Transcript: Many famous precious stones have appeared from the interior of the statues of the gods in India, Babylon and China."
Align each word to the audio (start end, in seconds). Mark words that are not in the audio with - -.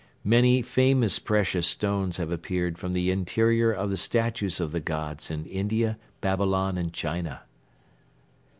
Many 0.23 0.63
famous 0.63 1.19
precious 1.19 1.67
stones 1.67 2.17
have 2.17 2.31
appeared 2.31 2.79
from 2.79 2.93
the 2.93 3.11
interior 3.11 3.71
of 3.71 3.91
the 3.91 3.97
statues 3.97 4.59
of 4.59 4.71
the 4.71 4.79
gods 4.79 5.29
in 5.29 5.45
India, 5.45 5.99
Babylon 6.21 6.75
and 6.75 6.91
China." 6.91 7.41